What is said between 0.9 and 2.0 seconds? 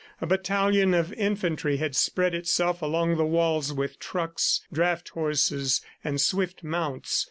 of infantry had